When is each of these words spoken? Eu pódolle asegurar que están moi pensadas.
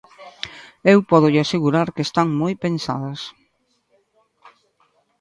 Eu 0.91 0.99
pódolle 1.09 1.39
asegurar 1.41 1.87
que 1.95 2.05
están 2.07 2.27
moi 2.41 2.53
pensadas. 2.63 3.19